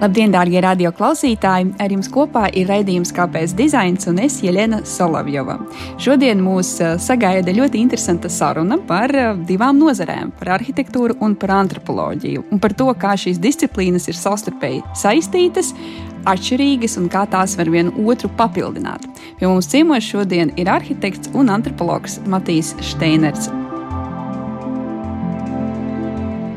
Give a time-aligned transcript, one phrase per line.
[0.00, 1.74] Labdien, darbie radio klausītāji!
[1.76, 5.58] Ar jums kopā ir raidījums Kāpēc dizains un es Jelena Solovjova.
[6.00, 11.52] Šodien mūs eh, sagaida ļoti interesanta saruna par eh, divām nozarēm- par arhitektūru un par
[11.58, 12.46] antropoloģiju.
[12.48, 15.74] Un par to, kā šīs disciplīnas ir savstarpēji saistītas,
[16.24, 19.04] atšķirīgas un kā tās var vienu otru papildināt.
[19.36, 23.52] Pie mums ciemos šodien ir arhitekts un antropologs Matīs Steiners.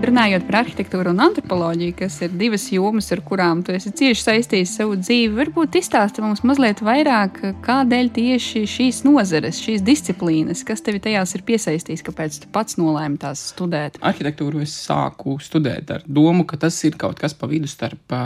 [0.03, 4.73] Runājot par arhitektūru un antropoloģiju, kas ir divas jomas, ar kurām tu esi cieši saistījis
[4.75, 10.99] savu dzīvi, varbūt izstāsti mums mazliet vairāk, kādēļ tieši šīs nozares, šīs disciplīnas, kas tevi
[11.05, 13.95] tajās ir piesaistījis, kāpēc tu pats nolēmi tās studēt?
[14.03, 18.19] Arhitektūru es sāku studēt ar domu, ka tas ir kaut kas pa vidu starp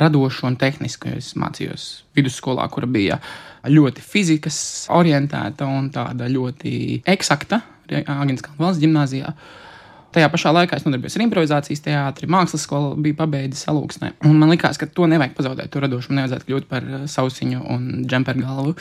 [0.00, 1.12] radošu un tehnisku.
[1.20, 3.20] Es mācījos vidusskolā, kura bija
[3.68, 7.60] ļoti fizikas orientēta un tāda ļoti eksakta
[8.08, 9.34] Agnes Kalnu valsts gimnājā.
[10.10, 14.16] Tajā pašā laikā es nodarbojos ar improvizācijas teātri, mākslas skolu, biju pabeidzis salūksnē.
[14.26, 17.86] Un man liekas, ka to nevajag pazaudēt, to radošumu nevajadzētu kļūt par eh, sausiņu un
[18.10, 18.74] džemperu galvu.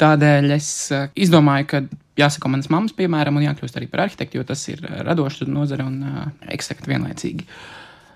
[0.00, 1.82] Tādēļ es eh, izdomāju, ka
[2.16, 5.84] jāsako manas mammas piemēram un jākļūst arī par arhitektu, jo tas ir eh, radošs nozare
[5.84, 6.24] un uh,
[6.56, 7.48] eksakti vienlaicīgi.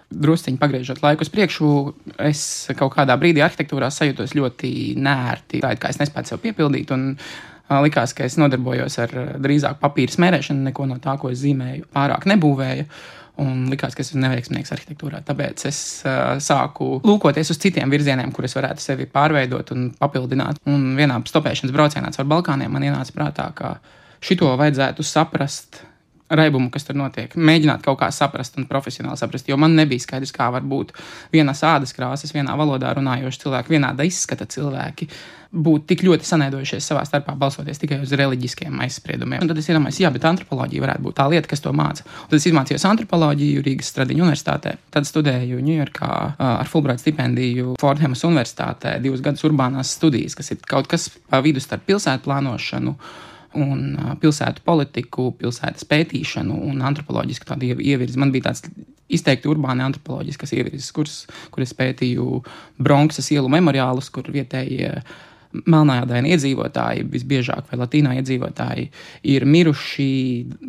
[0.09, 1.71] Drusciņi pagriežot laiku uz priekšu,
[2.25, 2.43] es
[2.79, 5.61] kaut kādā brīdī arhitektūrā sajūtos ļoti nērti.
[5.61, 7.11] Tā kā es nespēju sev piepildīt, un
[7.69, 12.29] Likās, ka es nodarbojos ar drīzāk papīra smērēšanu, neko no tā, ko es zīmēju, pārāk
[12.31, 12.87] nebūvēju.
[13.39, 15.21] Un likās, ka es esmu neveiksmīgs arhitektūrā.
[15.27, 20.59] Tāpēc es uh, sāku lūkoties uz citiem virzieniem, kurus varētu sevi pārveidot un papildināt.
[20.67, 23.77] Un vienā stopēšanas braucienā caur Balkāniem man ienāca prātā, ka
[24.25, 25.85] šito vajadzētu saprast
[26.29, 27.33] raibumu, kas tur notiek.
[27.39, 30.93] Mēģināt kaut kā saprast un profesionāli saprast, jo man nebija skaidrs, kā var būt
[31.33, 35.09] vienas ādas krāsas, vienā valodā runājoši cilvēki, vienāda izskata cilvēki.
[35.49, 39.41] Būt tik ļoti sanēdojušies savā starpā, balsoties tikai uz reliģiskiem aizspriedumiem.
[39.41, 42.05] Un tad es iedomājos, jā, bet antropoloģija varētu būt tā lieta, kas to māca.
[42.05, 44.75] Un tad es mācījos antropoloģiju Rīgas Stradiņu universitātē.
[44.93, 50.91] Tad studēju Ņujorkā ar Fulbright stipendiju Fordhamas universitātē, divus gadus urbānās studijas, kas ir kaut
[50.91, 52.93] kas pa vidu starp pilsētu plānošanu
[53.57, 58.21] un pilsētu politiku, pilsētas pētīšanu un antropoloģisku tādu ievirzi.
[58.21, 58.67] Man bija tāds
[59.09, 61.23] izteikti urbāni antropoloģisks ievirzes kurs,
[61.55, 62.43] kur es pētīju
[62.85, 64.93] Bronxas ielu memoriālus, kur vietējie
[65.67, 68.89] melnādaini iedzīvotāji, visbiežāk vai latīnā iedzīvotāji,
[69.33, 70.09] ir miruši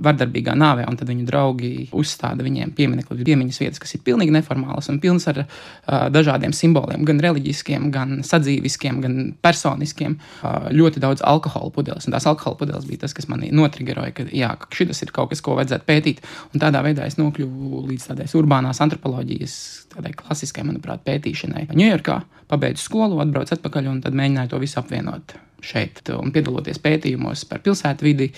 [0.05, 4.89] vardarbīgā nāvē, un tad viņu draugi uzstāda viņiem pieminiektu piemiņas vietas, kas ir pilnīgi neformālas
[4.91, 10.17] un pilnas ar uh, dažādiem simboliem, gan reliģiskiem, gan sadzīviskiem, gan personiskiem.
[10.41, 14.28] Uh, ļoti daudz alkohola pudeles, un tās alkohola pudeles bija tas, kas manī notrigeroja, ka
[14.33, 16.23] jā, šis ir kaut kas, ko vajadzētu pētīt,
[16.53, 19.55] un tādā veidā es nokļuvu līdz tādai urbānās antropoloģijas,
[19.94, 21.67] tādai klasiskai, manuprāt, pētīšanai.
[21.75, 27.46] Ņujorkā pabeidzu skolu, atbraucu atpakaļ un tad mēģināju to visu apvienot šeit un piedaloties pētījumos
[27.50, 28.30] par pilsētvidi,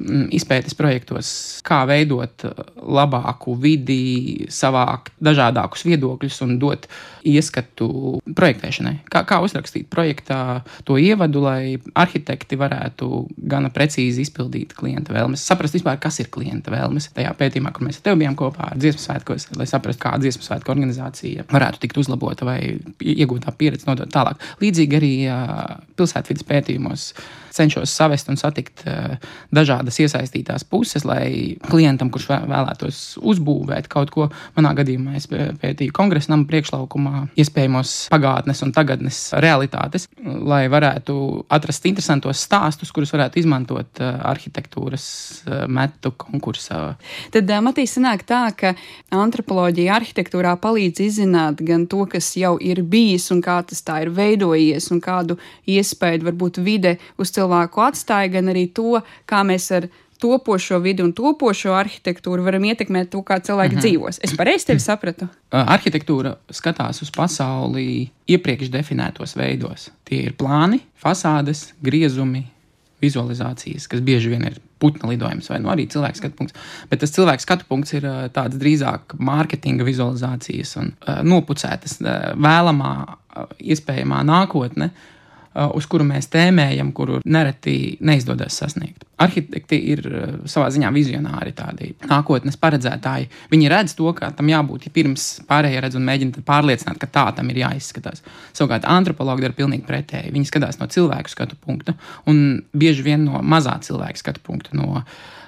[0.00, 1.28] mm, izpētes projektos,
[1.66, 6.88] kā veidot labāku vidi, savākt dažādākus viedokļus un dot
[7.26, 8.94] ieskatu projektēšanai.
[9.10, 15.76] Kā, kā uzrakstīt projektā to ievadu, lai arhitekti varētu gana precīzi izpildīt klienta vēlmes, saprast
[15.76, 17.10] vispār, kas ir klienta vēlmes.
[17.16, 20.46] Tajā pētījumā, kur mēs ar tevi bijām kopā ar dziesmu svētkos, lai saprastu, kā dziesmu
[20.46, 22.60] svētku organizācija varētu tikt uzlabota vai
[23.00, 24.42] iegūtā pieredze nodot tālāk.
[24.62, 25.12] Līdzīgi arī
[25.98, 27.12] pilsētvidas pētījumos
[27.56, 29.16] cenšos savest un satikt uh,
[29.54, 34.28] dažādas iesaistītās puses, lai klientam, kurš vēlētos uzbūvēt kaut ko,
[34.58, 41.16] manā gadījumā es pētīju kongresa nama priekšlaukumā, iespējamos pagātnes un tagadnes realitātes, lai varētu
[41.56, 45.06] atrast interesantos stāstus, kurus varētu izmantot uh, arhitektūras
[45.46, 46.82] uh, metu konkursā.
[47.32, 48.74] Tad Matīs sanāk tā, ka
[49.16, 54.12] antropoloģija arhitektūrā palīdz izzināt gan to, kas jau ir bijis un kā tas tā ir
[54.14, 55.38] veidojies un kādu
[55.72, 59.88] iespēju varbūt vide uz cilvēku atstāja, gan arī to, kā mēs ar
[60.20, 63.84] topošo vidi un topošo arhitektūru varam ietekmēt to, kā cilvēki mm -hmm.
[63.84, 64.18] dzīvos.
[64.22, 65.28] Es pareizi tevi sapratu.
[65.76, 69.90] Arhitektūra skatās uz pasauli iepriekš definētos veidos.
[70.04, 72.46] Tie ir plāni, fasādes, griezumi,
[73.02, 76.56] vizualizācijas, kas bieži vien ir putna lidojums vai nu, arī cilvēka skatu punkts.
[76.90, 78.06] Bet tas cilvēka skatu punkts ir
[78.36, 84.90] tāds drīzāk mārketinga vizualizācijas un uh, nopucētas, uh, vēlamā, uh, iespējamā nākotne.
[85.56, 89.06] Uh, uz kuru mēs tēmējam, kuru nereti neizdodas sasniegt.
[89.24, 93.30] Arhitekti ir uh, savā ziņā vizionāri, tādi nākotnes paredzētāji.
[93.54, 97.24] Viņi redz to, kā tam jābūt, ja pirms pārējie redz un mēģina pārliecināt, ka tā
[97.38, 98.20] tam ir jāizskatās.
[98.52, 100.34] Savukārt antropologi dara pilnīgi pretēji.
[100.36, 101.96] Viņi skatās no cilvēku skatu punkta
[102.28, 104.76] un bieži vien no mazā cilvēka skatu punkta.
[104.76, 105.00] No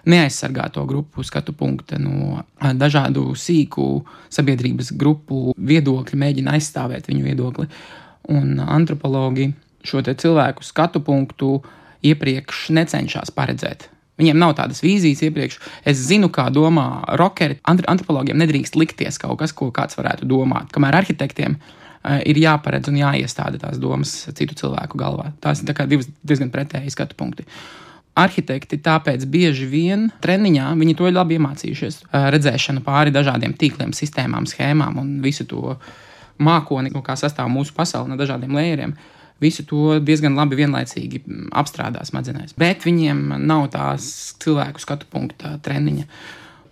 [0.09, 7.69] neaizsargāto grupu skatu punkta, no uh, dažādu sīku sabiedrības grupu viedokļu, mēģina aizstāvēt viņu viedokli.
[8.33, 9.51] Un antropologi
[9.89, 11.59] šo cilvēku skatu punktu
[12.07, 13.89] iepriekš necenšas paredzēt.
[14.19, 15.59] Viņiem nav tādas vīzijas iepriekš.
[15.87, 17.61] Es zinu, kā domā rockeri.
[17.71, 20.73] Antropologiem nedrīkst likties kaut kas, ko kāds varētu domāt.
[20.75, 21.55] Kamēr arhitektiem
[22.27, 25.31] ir jāparedz un jāiestāda tās domas citu cilvēku galvā.
[25.43, 27.47] Tās ir divas diezgan pretēji skatu punkti.
[28.19, 32.01] Arhitekti tāpēc bieži vien treniņā viņi to labi iemācījušies.
[32.35, 35.77] Redzēšana pāri dažādiem tīkliem, sistēmām, schēmām un visu to
[36.43, 38.97] mākoni, no kā sastāv mūsu pasaule, no dažādiem lēriem.
[39.43, 41.23] Visu to diezgan labi vienlaicīgi
[41.55, 42.57] apstrādā smadzenēs.
[42.59, 46.09] Bet viņiem nav tās cilvēku skatu punkta treniņa.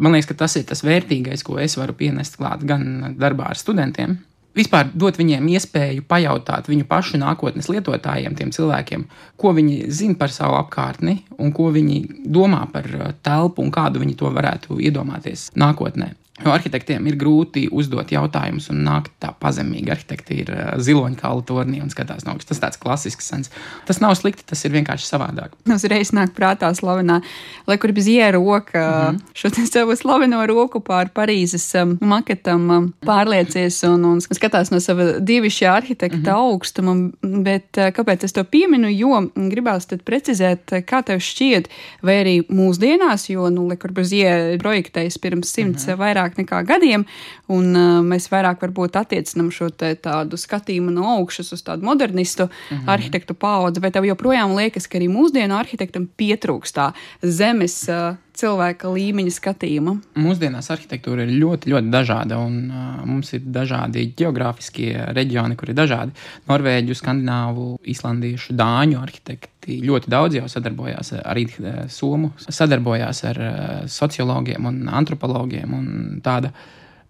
[0.03, 3.61] Man liekas, ka tas ir tas vērtīgais, ko es varu pienest klāt gan darbā ar
[3.61, 4.19] studentiem,
[4.57, 9.07] vispār dot viņiem iespēju pajautāt viņu pašu nākotnes lietotājiem, tiem cilvēkiem,
[9.41, 12.89] ko viņi zina par savu apkārtni un ko viņi domā par
[13.25, 16.13] telpu un kādu viņi to varētu iedomāties nākotnē.
[16.45, 19.89] Jo arhitektiem ir grūti uzdot jautājumus un nākt tā pazemīgi.
[19.95, 22.51] Arhitekti ir uh, ziloņkalu tornī un skatās no augšas.
[22.51, 23.49] Tas tāds klasisks sens.
[23.89, 25.55] Tas nav slikti, tas ir vienkārši savādāk.
[25.73, 27.23] Uzreiz nāk prātā slavenā
[27.67, 29.23] Le Corbusier roka, mm -hmm.
[29.33, 35.19] šo savu slaveno roku pār Parīzes um, maketam um, pārliecies un, un skatās no sava
[35.19, 36.53] divišķa arhitekta mm -hmm.
[36.53, 37.11] augstuma.
[37.23, 38.89] Bet uh, kāpēc es to pieminu?
[38.89, 41.69] Jo gribās tad precizēt, kā tev šķiet,
[42.03, 45.99] vai arī mūsdienās, jo nu, Le Corbusier projektējis pirms simts mm -hmm.
[45.99, 47.07] vairāk vairāk nekā gadiem,
[47.49, 52.77] un uh, mēs vairāk varbūt attiecinām šo tādu skatījumu no augšas uz tādu modernistu mm
[52.77, 52.89] -hmm.
[52.89, 56.93] arhitektu paudzi, vai tev joprojām liekas, ka arī mūsdienu arhitektam pietrūkstā
[57.23, 59.97] zemes uh, cilvēka līmeņa skatījuma.
[60.17, 65.75] Mūsdienās arhitektūra ir ļoti, ļoti dažāda, un uh, mums ir dažādi geogrāfiskie reģioni, kur ir
[65.75, 66.13] dažādi.
[66.49, 71.47] Norvēģu, skandināvu, islandiešu, dāņu arhitekti ļoti daudz jau sadarbojās arī
[71.93, 73.43] Somu, sadarbojās ar
[73.91, 75.87] sociologiem un antropologiem un
[76.25, 76.53] tāda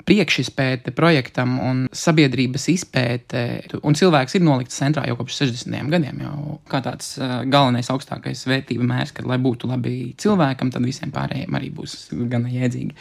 [0.06, 3.42] priekšizpēte projektam un sabiedrības izpēte.
[3.82, 5.90] Un cilvēks ir nolikts centrā jau kopš 60.
[5.92, 10.86] gadiem, jau kā tāds uh, galvenais augstākais vērtību mērs, ka, lai būtu labi cilvēkam, tad
[10.86, 11.96] visiem pārējiem arī būs
[12.30, 12.94] gana jēdzīgi.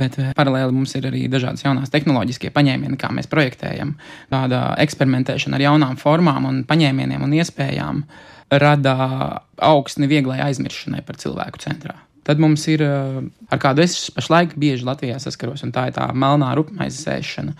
[0.00, 3.94] Bet paralēli mums ir arī dažādas jaunās tehnoloģiskie paņēmieni, kā mēs projektējam.
[4.32, 8.04] Tāda eksperimentēšana ar jaunām formām un paņēmieniem un iespējām
[8.50, 11.94] rada augsni vieglai aizmiršanai par cilvēku centrā.
[12.26, 13.20] Tad mums ir, eh,
[13.50, 17.54] ar kādu es pašlaik bieži Latvijā saskaros, un tā ir tā melnā rupmaizes ēšana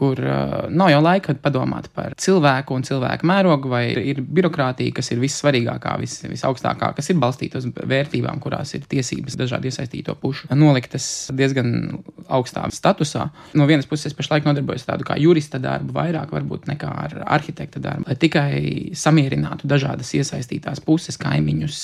[0.00, 5.12] kur uh, nav jau laika padomāt par cilvēku un cilvēku mērogu, vai ir birokrātija, kas
[5.12, 10.48] ir vissvarīgākā, vis, visaugstākā, kas ir balstīta uz vērtībām, kurās ir tiesības dažādu iesaistīto pušu
[10.56, 11.04] noliktas
[11.36, 12.00] diezgan
[12.32, 13.28] augstā statusā.
[13.58, 17.82] No vienas puses, es pašlaik nodarbojos tādu kā jurista darbu, vairāk varbūt nekā ar arhitekta
[17.82, 18.50] darbu, lai tikai
[18.96, 21.80] samierinātu dažādas iesaistītās puses, kaimiņus,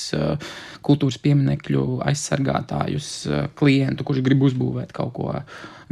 [0.86, 3.10] kultūras pieminekļu aizsargātājus,
[3.58, 5.32] klientu, kurš grib uzbūvēt kaut ko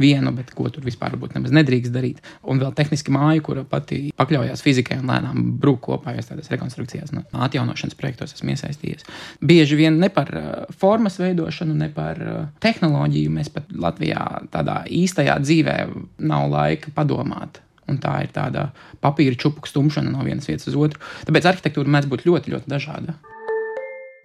[0.01, 2.21] vienu, bet ko tur vispār nemaz nedrīkst darīt.
[2.43, 7.13] Un vēl tehniski māja, kura pati pakļaujas fizikai un lēnām brūk kopā, jo tādas rekonstrukcijās,
[7.15, 9.07] no nu, atjaunošanas projektos esmu iesaistījies.
[9.45, 10.47] Bieži vien ne par uh,
[10.79, 15.77] formas veidošanu, ne par uh, tehnoloģiju mēs pat Latvijā tādā īstajā dzīvē
[16.25, 17.61] nav laika padomāt.
[17.85, 18.71] Un tā ir tāda
[19.03, 21.01] papīra čupu stumšana no vienas vietas uz otru.
[21.27, 23.19] Tāpēc arhitektūra mēdz būt ļoti, ļoti dažāda.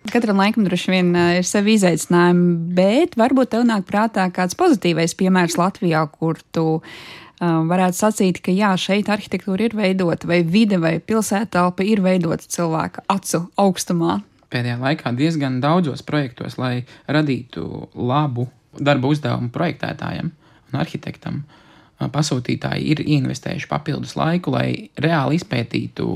[0.09, 5.59] Katram laikam droši vien ir savi izaicinājumi, bet varbūt tev nāk prātā kāds pozitīvais piemērs
[5.61, 10.97] Latvijā, kur tu um, varētu sacīt, ka jā, šeit arhitektūra ir veidota, vai vide vai
[11.05, 14.23] pilsētelpa ir veidota cilvēka acu augstumā.
[14.51, 18.49] Pēdējā laikā diezgan daudzos projektos, lai radītu labu
[18.81, 20.33] darba uzdevumu projektētājiem
[20.71, 21.60] un arhitektam, uh,
[22.09, 26.07] pasūtītāji ir investējuši papildus laiku, lai reāli izpētītu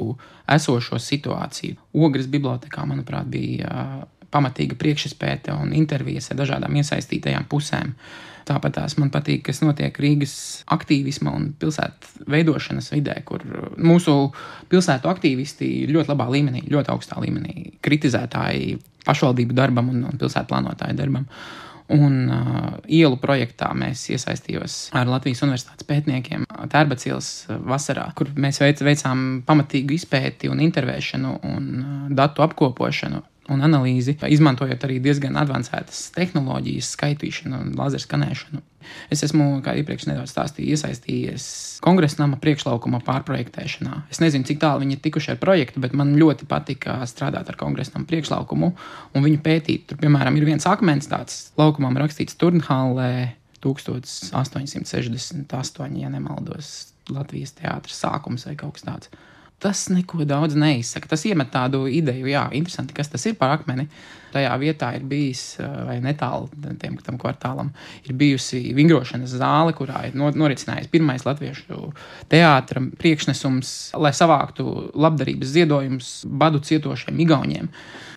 [0.54, 1.76] esošo situāciju.
[2.00, 4.04] Ogres bibliotekā, manuprāt, bija
[4.34, 7.92] pamatīga priekšspēte un intervijas ar dažādām iesaistītajām pusēm.
[8.44, 13.44] Tāpat tās man patīk, kas notiek Rīgas aktīvisma un pilsētu veidošanas vidē, kur
[13.80, 14.16] mūsu
[14.68, 20.98] pilsētu aktīvisti ļoti labā līmenī, ļoti augstā līmenī, kritizētāji pašvaldību darbam un, un pilsētu plānotāju
[20.98, 21.24] darbam.
[21.92, 27.28] Un uh, ielu projektā mēs iesaistījos ar Latvijas Universitātes pētniekiem Tērbacīlas
[27.68, 33.20] vasarā, kur mēs veic, veicām pamatīgu izpēti un intervēšanu un uh, datu apkopošanu
[33.52, 38.58] un analīzi, izmantojot arī diezgan avansētas tehnoloģijas, skaitīšanu un laseru skanēšanu.
[39.12, 41.44] Es esmu, kā iepriekš nedaudz stāstīju, iesaistījies
[41.84, 43.92] kongresa nama priekšlaukuma pārprojektēšanā.
[44.12, 47.56] Es nezinu, cik tālu viņi ir tikuši ar projektu, bet man ļoti patika strādāt ar
[47.60, 48.68] kongresa nama priekšlaukumu
[49.14, 49.80] un viņu pētīt.
[49.88, 53.12] Tur, piemēram, ir viens akmens tāds laukumam rakstīts Turnhallē
[53.64, 56.66] 1868, ja nemaldos,
[57.12, 59.06] Latvijas teātris sākums vai kaut kas tāds
[59.62, 61.08] tas neko daudz neizsaka.
[61.08, 63.86] Tas iemet tādu ideju, jā, interesanti, kas tas ir par akmeni.
[64.34, 66.48] Tajā vietā ir bijis, vai netālu
[67.06, 67.68] tam kvartālam,
[68.02, 71.92] ir bijusi vingrošanas zāle, kurā ir norisinājis pirmais latviešu
[72.32, 77.70] teātris priekšnesums, lai savāktu labdarības ziedojumus badu cietošiem igauniem.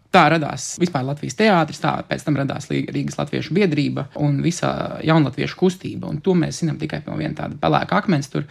[0.07, 5.59] Tā radās vispār Latvijas teātris, tā pēc tam radās Rīgas Latviešu biedrība un visa jaunatviešu
[5.59, 6.07] kustība.
[6.07, 8.31] Un to mēs zinām tikai no viena tāda pelēka akmens.
[8.31, 8.47] Tur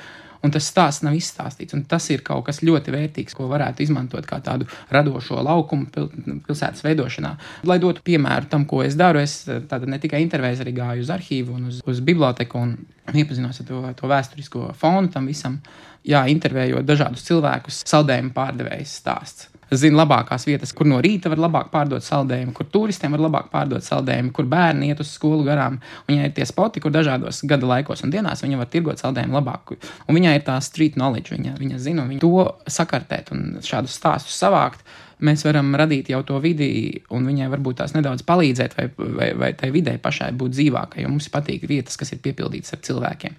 [0.46, 1.76] un tas stāsts nav izstāstīts.
[1.90, 6.10] Tas ir kaut kas ļoti vērtīgs, ko varētu izmantot kā tādu radošo laukumu pil
[6.46, 7.32] pilsētas veidošanā.
[7.68, 11.58] Lai dotu piemēru tam, ko es daru, es ne tikai intervēju, arī gāju uz arhīvu
[11.58, 12.76] un uz, uz biblioteku un
[13.14, 15.60] iepazinos ar to, to vēsturisko fonu tam visam.
[16.06, 21.70] Jā, intervējot dažādus cilvēkus, saldējumu pārdevējs stāsts zina labākās vietas, kur no rīta var labāk
[21.72, 25.80] pārdot saldējumu, kur turistiem var labāk pārdot saldējumu, kur bērni iet uz skolu garām.
[26.06, 29.74] Viņai ir tie spoti, kur dažādos gada laikos un dienās viņa var tirgot saldējumu labāk.
[30.06, 34.36] Un viņai ir tā street knowledge, viņa, viņa zina, viņa to sakartēt un šādus stāstus
[34.36, 34.84] savākt.
[35.20, 39.52] Mēs varam radīt jau to vidi, un viņai varbūt tās nedaudz palīdzēt, vai, vai, vai
[39.56, 43.36] tai videi pašai būt dzīvākai, jo mums patīk vietas, kas ir piepildītas ar cilvēkiem.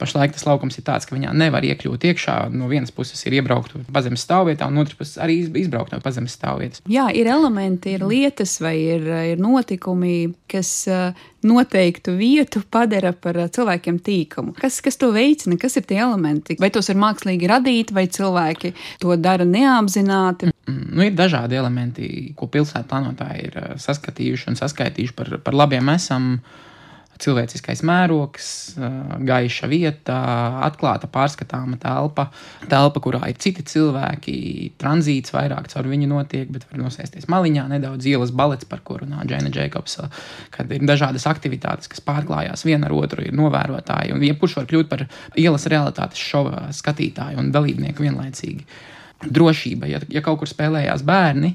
[0.00, 2.36] Pašlaik tas laukums ir tāds, ka viņā nevar iekļūt iekšā.
[2.54, 6.36] No vienas puses ir iebraukt pa zemes stāvvietā, un otras puses arī izbraukt no zemes
[6.36, 6.82] stāvvietas.
[6.90, 13.38] Jā, ir elementi, ir lietas vai ir, ir notikumi, kas eh, noteiktu vietu padara par
[13.40, 14.54] eh, cilvēkiem tīkamu.
[14.60, 16.58] Kas, kas to veicina, kas ir tie elementi?
[16.60, 20.52] Vai tos ir mākslīgi radīti, vai cilvēki to dara neapzināti?
[20.66, 25.58] Mm, nu, ir dažādi elementi, ko pilsētu plānotāji ir eh, saskatījuši un saskaitījuši par, par
[25.64, 26.36] labiem esam
[27.22, 28.48] cilvēciskais mērogs,
[29.26, 30.16] gaiša vieta,
[30.66, 32.28] atklāta, pārskatāma telpa,
[32.70, 34.36] telpa, kurā ir citi cilvēki,
[34.80, 39.24] tranzīts vairāk caur viņu notiek, bet var nosēsties maliņā, nedaudz ielas balets, par ko runā
[39.28, 39.98] Džena Jēkabs,
[40.54, 44.92] kad ir dažādas aktivitātes, kas pārklājās viena ar otru, ir novērotāji, un jebkurš var kļūt
[44.92, 45.06] par
[45.36, 48.66] ielas realitātes šova skatītāju un dalībnieku vienlaicīgi.
[49.32, 51.54] Drošība, ja, ja kaut kur spēlējās bērni,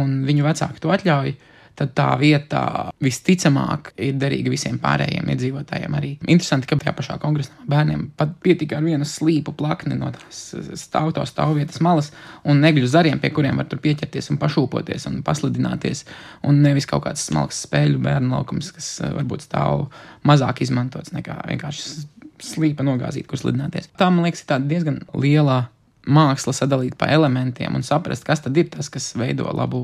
[0.00, 1.34] un viņu vecāki to atļauj,
[1.78, 2.62] tad tā vieta
[3.02, 5.96] visticamāk ir derīga visiem pārējiem iedzīvotājiem.
[5.98, 10.42] Arī interesanti, ka tajā pašā kongresā bērniem pat pietika ar vienu slīpu plakni no tās
[10.80, 12.12] stāvto stāvvietas malas
[12.48, 16.04] un negļu zariem, pie kuriem var tur pieķerties un pašūpoties un paslidināties.
[16.48, 19.88] Un nevis kaut kāds smalks spēļu bērnu laukums, kas eh, varbūt stāv
[20.28, 22.08] mazāk izmantots nekā vienkārši
[22.42, 23.88] slīpa nogāzīt, kur slidināties.
[23.98, 25.64] Tā, man liekas, ir diezgan liela
[26.10, 29.80] māksla sadalīt pa elementiem un saprast, kas tad ir tas, kas veido labu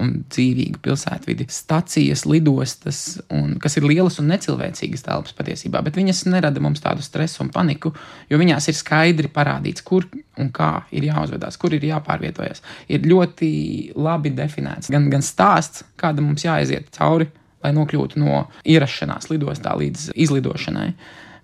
[0.00, 1.48] un dzīvīgu pilsētvidi.
[1.52, 3.02] Stacijas, lidostas,
[3.34, 7.52] un, kas ir lielas un necilvēcīgas telpas patiesībā, bet viņas nerada mums tādu stresu un
[7.54, 7.92] paniku,
[8.30, 10.08] jo viņās ir skaidri parādīts, kur
[10.38, 12.64] un kā ir jāuzvedās, kur ir jāpārvietojas.
[12.88, 13.50] Ir ļoti
[13.98, 17.28] labi definēts gan, gan stāsts, kāda mums jāaiziet cauri,
[17.64, 20.92] lai nokļūtu no ierašanās lidostā līdz izlidošanai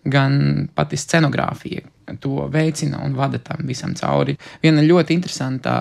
[0.05, 1.89] gan pati scenogrāfija
[2.21, 4.37] to veicina un vada tam visam cauri.
[4.63, 5.75] Viena ļoti interesanta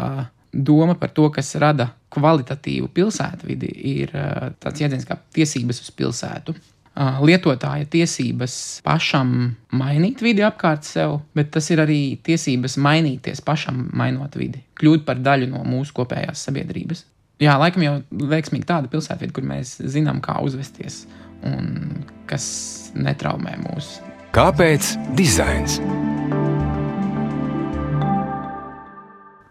[0.53, 6.53] doma par to, kas rada kvalitatīvu pilsētvidi, ir uh, tāds jēdziens kā tiesības uz pilsētu.
[6.93, 13.87] Uh, lietotāja tiesības pašam mainīt vidi apkārt sev, bet tas ir arī tiesības mainīties pašam,
[13.97, 17.01] mainot vidi, kļūt par daļu no mūsu kopējās sabiedrības.
[17.41, 17.97] Jā, laikam jau
[18.29, 21.07] veiksmīgi tāda pilsētvide, kur mēs zinām, kā uzvesties
[21.49, 22.45] un kas
[22.93, 25.75] netraumē mūsu Kāpēc dizains?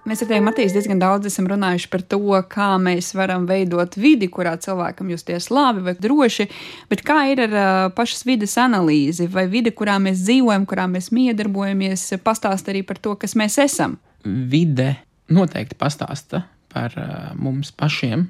[0.03, 2.19] Mēs ar tevi, Matīs, diezgan daudz esam runājuši par to,
[2.51, 6.49] kā mēs varam veidot vidi, kurā cilvēkam justies labi vai droši,
[6.91, 11.13] bet kā ir ar uh, pašas vidas analīzi vai vidi, kurā mēs dzīvojam, kurā mēs
[11.15, 14.01] miedarbojamies, pastāst arī par to, kas mēs esam.
[14.27, 14.97] Vide
[15.31, 16.43] noteikti pastāsta
[16.75, 18.27] par uh, mums pašiem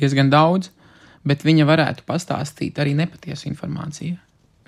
[0.00, 0.72] diezgan daudz,
[1.28, 4.16] bet viņa varētu pastāstīt arī nepatiesu informāciju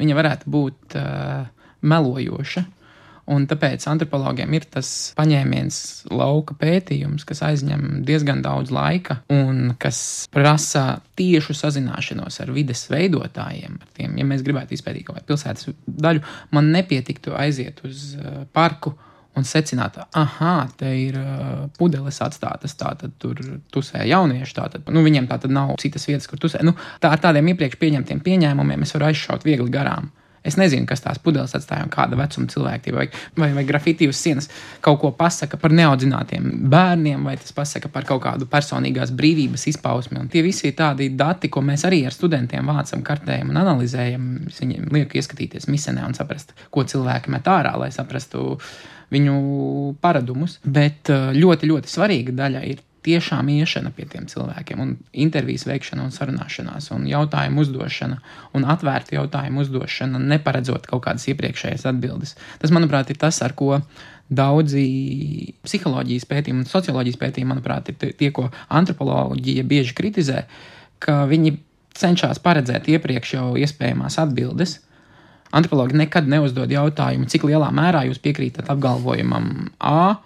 [0.01, 1.51] viņa varētu būt uh,
[1.83, 2.65] melojoša.
[3.33, 5.77] Un tāpēc antropologiem ir tas paņēmiens,
[6.11, 13.79] lauka pētījums, kas aizņem diezgan daudz laika un kas prasa tiešu sazināšanos ar vides veidotājiem.
[13.79, 18.43] Ar tiem, ja mēs gribētu izpētīt kaut kādu pilsētas daļu, man nepietiktu aiziet uz uh,
[18.53, 18.97] parku
[19.39, 23.39] un secināt, ah, te ir uh, pudeles atstātas, tātad tur
[23.73, 24.57] tusē jaunieši.
[24.59, 26.61] Tātad, nu, viņiem tā tad nav citas vietas, kur tusē.
[26.67, 30.11] Nu, tā ar tādiem iepriekš pieņemtiem pieņēmumiem es varu aizšaut viegli garām.
[30.43, 33.07] Es nezinu, kas tās pudeles atstāja un kāda vecuma cilvēki vai,
[33.39, 34.49] vai, vai grafiti uz sienas
[34.83, 40.19] kaut ko pasaka par neaudzinātiem bērniem, vai tas pasaka par kaut kādu personīgās brīvības izpausmi.
[40.19, 44.31] Un tie visi ir tādi dati, ko mēs arī ar studentiem vācam, kartējam un analizējam.
[44.63, 48.57] Viņiem liek ieskatīties misenē un saprast, ko cilvēki met ārā, lai saprastu
[49.13, 49.37] viņu
[50.03, 50.59] paradumus.
[50.65, 54.95] Bet eh, ļoti, ļoti svarīga daļa ir tiešām iešana pie tiem cilvēkiem, un
[55.25, 58.21] intervijas veikšana, un sarunāšanās, un jautājumu uzdošana,
[58.57, 62.37] un atvērta jautājumu uzdošana, neparedzot kaut kādas iepriekšējas atbildes.
[62.63, 63.81] Tas, manuprāt, ir tas, ar ko
[64.33, 64.85] daudzi
[65.67, 70.47] psiholoģijas pētījumi un socioloģijas pētījumi, manuprāt, ir tie, ko antropoloģija bieži kritizē,
[71.03, 71.59] ka viņi
[71.99, 74.79] cenšas paredzēt iepriekš jau iespējamās atbildes
[75.53, 80.17] Antropologi nekad neuzdod jautājumu, cik lielā mērā jūs piekrītat apgalvojumam A.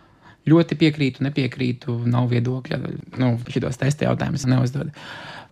[0.46, 2.78] Ļoti piekrītu, nepiekrītu, nav viedokļa.
[3.18, 4.92] Nu, šitos testa jautājumus neuzdod.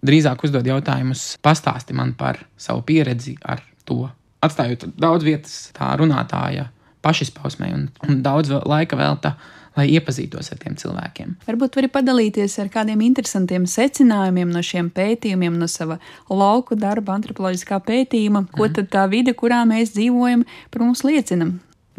[0.04, 4.04] Drīzāk uzdod jautājumus, pastāsti man par savu pieredzi ar to.
[4.44, 6.68] Atstājot daudz vietas tā runātāja
[7.04, 9.34] pašizpausmē un, un daudz laika velta
[9.74, 11.34] lai iepazītos ar tiem cilvēkiem.
[11.48, 15.98] Varbūt vari padalīties ar kādiem interesantiem secinājumiem no šiem pētījumiem, no sava
[16.30, 18.74] lauku darba, antropoloģiskā pētījuma, ko mm.
[18.78, 21.50] tad tā vide, kurā mēs dzīvojam, par mums liecina.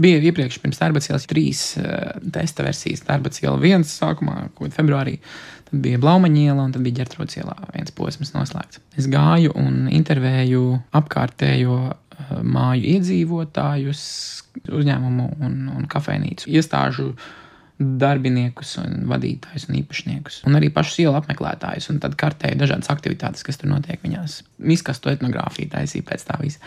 [0.02, 3.04] Bija iepriekš, pirms darba cielas, trīs uh, testa versijas.
[3.08, 5.18] Darba ciela viens sākumā, ko februārī,
[5.70, 8.82] tad bija Blaumaņa iela un tad bija ģērtrots ielā viens posms noslēgts.
[9.00, 10.66] Es gāju un intervēju
[11.00, 14.04] apkārtējo uh, māju iedzīvotājus,
[14.68, 17.14] uzņēmumu un, un kafejnīcu iestāžu
[17.80, 21.90] darbiniekus, un vadītājus un īpašniekus, un arī pašus ielu apmeklētājus.
[22.04, 24.42] Tad kartēju dažādas aktivitātes, kas tur notiek viņās.
[24.64, 26.64] Miskastu etnogrāfiju taisīja pēc tā visa.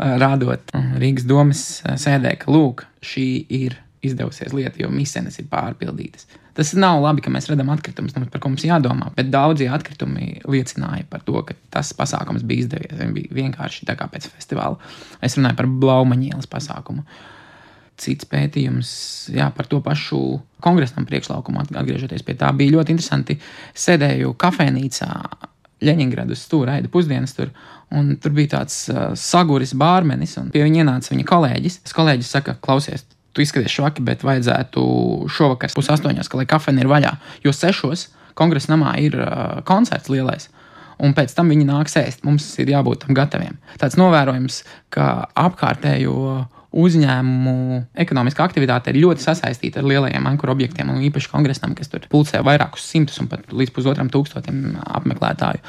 [0.00, 1.62] Rādot Rīgas domas
[2.00, 6.24] sēdē, ka lūk, šī ir izdevusies lieta, jo misijas ir pārpildītas.
[6.56, 11.06] Tas nav labi, ka mēs redzam atkritumus, par ko mums jādomā, bet daudzie atkritumi liecināja
[11.10, 12.96] par to, ka tas pasākums bija izdevies.
[12.98, 14.80] Viņš bija vienkārši tā kā pēc festivāla.
[15.24, 17.04] Es runāju par Blaumaņielas pasākumu.
[18.00, 18.90] Cits pētījums
[19.36, 20.20] jā, par to pašu
[20.64, 22.48] kongresam priekšlaukumu, atgriežoties pie tā.
[22.56, 23.36] Bija ļoti interesanti.
[23.76, 25.10] Sēdēju kafejnīcā,
[25.80, 27.54] Leņņģeradas stūra, raida pusdienas tur,
[27.96, 31.80] un tur bija tāds uh, saguris bārmenis, un pie viņa ienāca viņa kolēģis.
[31.86, 33.04] Tas kolēģis saka, klausies,
[33.34, 34.86] tu izskaties švaki, bet vajadzētu
[35.30, 37.12] šovakar pusaustoņos, ka lai kafejnīca ir vaļā,
[37.46, 40.48] jo sešos kongresa namā ir uh, koncerts lielais
[41.00, 42.24] un pēc tam viņi nāks ēst.
[42.26, 43.58] Mums ir jābūt tam gataviem.
[43.80, 45.06] Tāds novērojums, ka
[45.38, 51.90] apkārtējo uzņēmumu ekonomiskā aktivitāte ir ļoti sasaistīta ar lielajiem ankuru objektiem, un īpaši kongresam, kas
[51.90, 55.64] tur pulcē vairākus simtus un pat līdz pusotram tūkstotim apmeklētāju.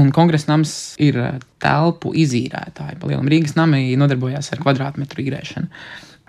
[0.00, 0.72] Un kongresa nams
[1.02, 1.18] ir
[1.60, 2.96] telpu izīrētāji.
[3.02, 5.68] Palielam Rīgas nami nodarbojās ar kvadrātmetru īrēšanu.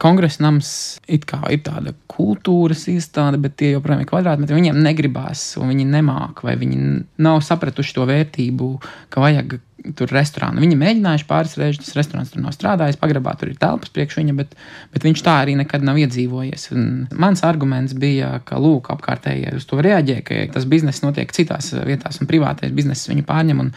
[0.02, 0.70] Kongresa nams
[1.08, 4.58] ir tāda kultūras iestāde, bet tie joprojām ir kvadrātmetri.
[4.58, 6.80] Viņiem negribās, un viņi nemāca, vai viņi
[7.24, 8.72] nav sapratuši to vērtību,
[9.14, 9.60] ka vajag
[9.98, 10.62] tur restorānu.
[10.64, 14.36] Viņi mēģinājuši pāris reizes, tas restorāns tur nav strādājis, pagrabā tur ir telpas priekš viņa,
[14.38, 14.56] bet,
[14.94, 16.70] bet viņš tā arī nekad nav iedzīvojies.
[16.76, 16.88] Un
[17.20, 22.22] mans arguments bija, ka lūk, apkārtējie uz to reaģē, ka tas bizness notiek citās vietās
[22.22, 23.66] un privātais bizness viņu pārņem.
[23.66, 23.74] Un,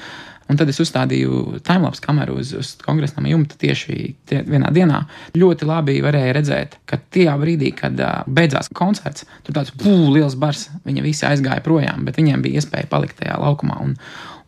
[0.46, 3.96] Un tad es uzstādīju timelapse kameru uz, uz kongresa nama jumta tieši
[4.30, 5.02] tie, vienā dienā.
[5.35, 10.38] Ļoti labi varēja redzēt, ka tajā brīdī, kad uh, beidzās koncerts, tur tāds pūlis, liels
[10.38, 13.80] bars, viņi visi aizgāja projām, bet viņiem bija iespēja palikt tajā laukumā.
[13.82, 13.96] Un,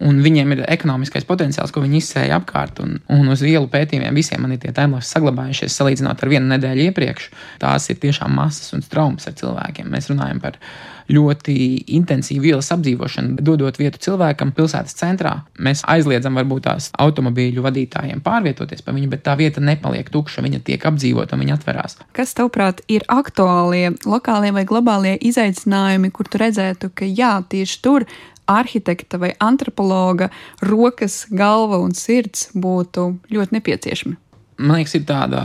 [0.05, 2.83] un viņiem ir ekonomiskais potenciāls, ko viņi izsēja apkārt.
[2.85, 6.87] Un, un uz ielu pētījumiem visiem man ir tie timelapses saglabājušies, salīdzinot ar vienu nedēļu
[6.91, 7.31] iepriekš.
[7.63, 9.91] Tās ir tiešām masas un traumas ar cilvēkiem.
[9.91, 10.61] Mēs runājam par
[11.09, 11.55] ļoti
[11.97, 15.33] intensīvu ielas apdzīvošanu, dodot vietu cilvēkam pilsētas centrā.
[15.57, 20.61] Mēs aizliedzam varbūt tās automobīļu vadītājiem pārvietoties pa viņu, bet tā vieta nepaliek tukša, viņa
[20.69, 21.97] tiek apdzīvota un viņa atverās.
[22.17, 28.05] Kas, tavuprāt, ir aktuālie, lokālie vai globālie izaicinājumi, kur tu redzētu, ka jā, tieši tur
[28.49, 30.31] arhitekta vai antropologa
[30.65, 34.17] rokas, galva un sirds būtu ļoti nepieciešami.
[34.59, 35.43] Man liekas, ir tāda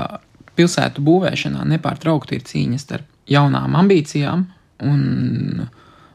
[0.57, 4.45] pilsētu būvēšanā nepārtraukti ir cīņa starp jaunām ambīcijām
[4.83, 5.65] un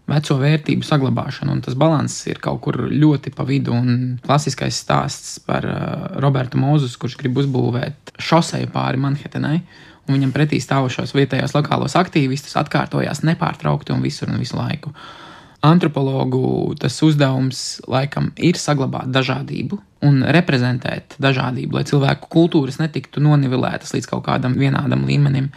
[0.08, 1.52] veco vērtību saglabāšanu.
[1.52, 3.76] Un tas līdzsvars ir kaut kur ļoti pa vidu.
[3.76, 9.60] Un klasiskais stāsts par uh, Robertu Mozus, kurš grib uzbūvēt šoseju pāri Manhetenai.
[10.08, 14.94] Un viņam pretī stāvošos vietējos lokālos aktīvistus atkārtojās nepārtraukti un visur un visu laiku.
[14.94, 15.27] Uh,
[15.60, 23.90] Antropologu tas uzdevums laikam ir saglabāt dažādību un reprezentēt dažādību, lai cilvēku kultūras netiktu nonivelētas
[23.96, 25.50] līdz kaut kādam vienādam līmenim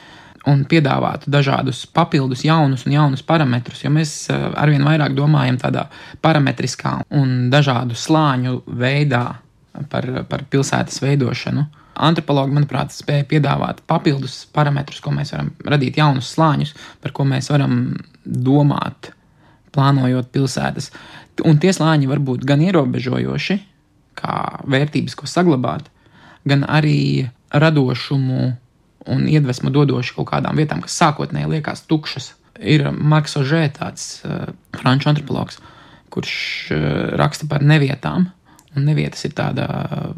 [0.49, 5.85] un piedāvātu dažādus papildus, jaunus un jaunus parametrus, jo mēs eh, arvien vairāk domājam tādā
[6.25, 9.25] parametriskā un dažādu slāņu veidā
[9.93, 11.67] par, par pilsētas veidošanu.
[12.01, 17.51] Antropologi, manuprāt, spēja piedāvāt papildus parametrus, ko mēs varam radīt, jaunus slāņus, par ko mēs
[17.53, 17.91] varam
[18.25, 19.11] domāt
[19.75, 20.91] plānojot pilsētas.
[21.47, 23.57] Un tie slāņi var būt gan ierobežojoši,
[24.19, 24.35] kā
[24.69, 25.87] vērtības, ko saglabāt,
[26.47, 28.51] gan arī radošumu
[29.11, 32.33] un iedvesmu dodoši kaut kādām vietām, kas sākotnēji liekas tukšas.
[32.61, 35.57] Ir Marks Ožē, tāds uh, franču antropologs,
[36.13, 36.35] kurš
[36.75, 36.83] uh,
[37.17, 38.27] raksta par nevietām,
[38.75, 40.11] un nevietas ir tāda uh,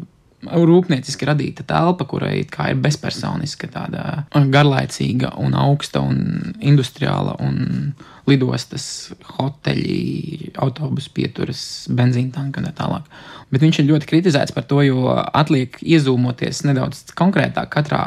[0.50, 7.94] rūpnieciski radīta telpa, kurai ir bezpersoniska, tāda garlaicīga un augsta un industriāla un
[8.28, 8.86] lidostas,
[9.36, 13.08] hoteļi, autobusu pieturas, benzīna tanka un tā tālāk.
[13.52, 18.04] Bet viņš ir ļoti kritizēts par to, jo atliek iezūmoties nedaudz konkrētāk katrā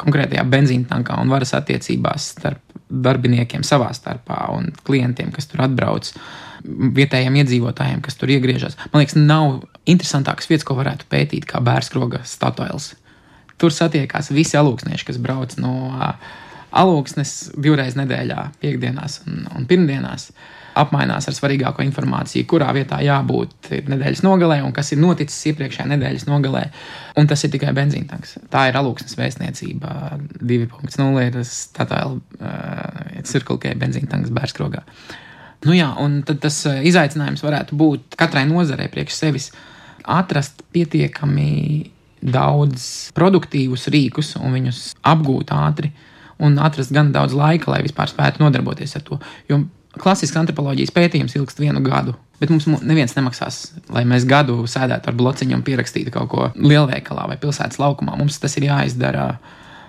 [0.00, 6.10] konkrētajā benzīna tankā un varas attiecībās starp darbiniekiem savā starpā un klientiem, kas tur atbrauc,
[6.96, 8.76] vietējiem iedzīvotājiem, kas tur iegriežas.
[8.92, 9.60] Man liekas, nav
[9.92, 12.94] interesantākas vietas, ko varētu pētīt, kā bērskroga statuēls.
[13.60, 15.74] Tur satiekās visi alūksnieši, kas brauc no
[16.70, 20.30] alūksnes divreiz nedēļā, piekdienās un, un pirmdienās.
[20.80, 26.26] apmainās ar svarīgāko informāciju, kurā vietā jābūt nedēļas nogalē un kas ir noticis iepriekšējā nedēļas
[26.28, 26.62] nogalē.
[27.18, 28.36] Un tas ir tikai benzīntanks.
[28.52, 29.96] Tā ir alūksnes vēstniecība
[30.38, 34.84] 2.0 ir Statoil uh, Circle K benzīntanks Bērskrogā.
[35.66, 39.50] Nu jā, un tas izaicinājums varētu būt katrai nozarei priekš sevis
[40.04, 45.92] atrast pietiekami daudz produktīvus rīkus un viņus apgūt ātri
[46.40, 49.20] un atrast gan daudz laika, lai vispār spētu nodarboties ar to.
[49.48, 49.62] Jo
[49.98, 52.14] klasisks antropoloģijas pētījums ilgst vienu gadu.
[52.40, 57.26] Bet mums neviens nemaksās, lai mēs gadu sēdētu ar blociņu un pierakstītu kaut ko lielveikalā
[57.28, 58.16] vai pilsētas laukumā.
[58.16, 59.34] Mums tas ir jāizdara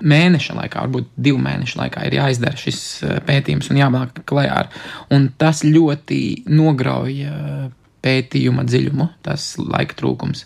[0.02, 4.66] mēneša laikā, varbūt divu mēnešu laikā ir jāizdara šis eh, pētījums un jāmāk klajā.
[5.14, 6.22] Un tas ļoti
[6.52, 7.70] nograuj eh,
[8.06, 10.46] pētījuma dziļumu, tas laika trūkums.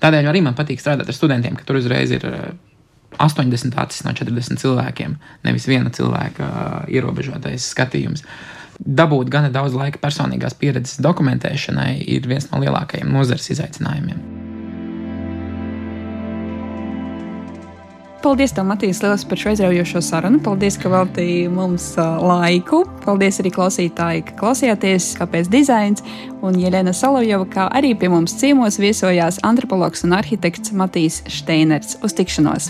[0.00, 2.24] Tādēļ arī man patīk strādāt ar studentiem, ka tur uzreiz ir
[3.18, 8.24] 80 eh, acis no 40 cilvēkiem, nevis viena cilvēka eh, ierobežotais skatījums.
[8.80, 14.39] Dabūt gana daudz laika personīgās pieredzes dokumentēšanai ir viens no lielākajiem nozares izaicinājumiem.
[18.20, 20.42] Paldies, Matīs, liels par šo aizraujošo sarunu.
[20.44, 22.82] Paldies, ka veltīji mums laiku.
[23.06, 26.04] Paldies arī klausītāji, ka klausījāties, kāpēc dizains.
[26.44, 31.96] Un Jelena Salovjova, kā arī pie mums ciemos viesojās antropologs un arhitekts Matīs Steiners.
[32.04, 32.68] Uz tikšanos!